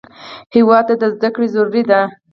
هېواد 0.55 0.83
ته 0.87 0.93
زده 1.15 1.29
کړه 1.35 1.45
ضروري 1.53 1.83
ده 1.89 1.99